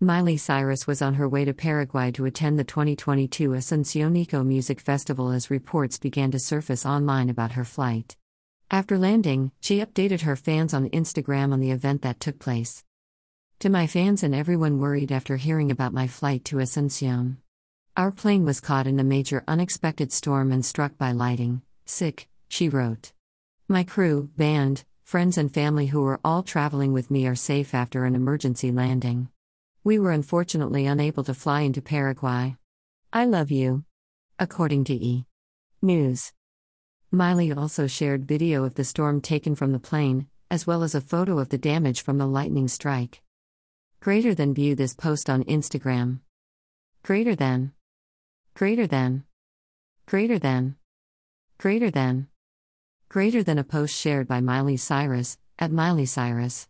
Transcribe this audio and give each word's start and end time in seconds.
Miley 0.00 0.36
Cyrus 0.36 0.86
was 0.86 1.00
on 1.00 1.14
her 1.14 1.26
way 1.26 1.46
to 1.46 1.54
Paraguay 1.54 2.10
to 2.12 2.26
attend 2.26 2.58
the 2.58 2.64
2022 2.64 3.48
Asunciónico 3.48 4.44
Music 4.44 4.78
Festival 4.78 5.30
as 5.30 5.50
reports 5.50 5.98
began 5.98 6.30
to 6.32 6.38
surface 6.38 6.84
online 6.84 7.30
about 7.30 7.52
her 7.52 7.64
flight. 7.64 8.14
After 8.70 8.98
landing, 8.98 9.52
she 9.58 9.78
updated 9.78 10.20
her 10.20 10.36
fans 10.36 10.74
on 10.74 10.90
Instagram 10.90 11.50
on 11.50 11.60
the 11.60 11.70
event 11.70 12.02
that 12.02 12.20
took 12.20 12.38
place. 12.38 12.84
To 13.60 13.70
my 13.70 13.86
fans 13.86 14.22
and 14.22 14.34
everyone 14.34 14.80
worried 14.80 15.10
after 15.10 15.36
hearing 15.36 15.70
about 15.70 15.94
my 15.94 16.06
flight 16.06 16.44
to 16.44 16.56
Asuncion. 16.56 17.38
Our 17.96 18.12
plane 18.12 18.44
was 18.44 18.60
caught 18.60 18.86
in 18.86 19.00
a 19.00 19.04
major 19.04 19.44
unexpected 19.48 20.12
storm 20.12 20.52
and 20.52 20.62
struck 20.62 20.98
by 20.98 21.12
lightning. 21.12 21.62
Sick, 21.86 22.28
she 22.48 22.68
wrote. 22.68 23.12
My 23.66 23.82
crew, 23.82 24.28
band, 24.36 24.84
friends, 25.04 25.38
and 25.38 25.50
family 25.50 25.86
who 25.86 26.02
were 26.02 26.20
all 26.22 26.42
traveling 26.42 26.92
with 26.92 27.10
me 27.10 27.26
are 27.26 27.34
safe 27.34 27.72
after 27.72 28.04
an 28.04 28.14
emergency 28.14 28.70
landing. 28.70 29.30
We 29.86 30.00
were 30.00 30.10
unfortunately 30.10 30.84
unable 30.84 31.22
to 31.22 31.32
fly 31.32 31.60
into 31.60 31.80
Paraguay. 31.80 32.56
I 33.12 33.24
love 33.24 33.52
you. 33.52 33.84
According 34.36 34.82
to 34.86 34.94
E! 34.94 35.26
News. 35.80 36.32
Miley 37.12 37.52
also 37.52 37.86
shared 37.86 38.26
video 38.26 38.64
of 38.64 38.74
the 38.74 38.82
storm 38.82 39.20
taken 39.20 39.54
from 39.54 39.70
the 39.70 39.78
plane, 39.78 40.26
as 40.50 40.66
well 40.66 40.82
as 40.82 40.96
a 40.96 41.00
photo 41.00 41.38
of 41.38 41.50
the 41.50 41.56
damage 41.56 42.02
from 42.02 42.18
the 42.18 42.26
lightning 42.26 42.66
strike. 42.66 43.22
Greater 44.00 44.34
than 44.34 44.54
view 44.54 44.74
this 44.74 44.92
post 44.92 45.30
on 45.30 45.44
Instagram. 45.44 46.18
Greater 47.04 47.36
than. 47.36 47.70
Greater 48.54 48.88
than. 48.88 49.22
Greater 50.04 50.40
than. 50.40 50.74
Greater 51.58 51.92
than. 51.92 52.26
Greater 53.08 53.44
than 53.44 53.60
a 53.60 53.62
post 53.62 53.94
shared 53.96 54.26
by 54.26 54.40
Miley 54.40 54.78
Cyrus, 54.78 55.38
at 55.60 55.70
Miley 55.70 56.06
Cyrus. 56.06 56.64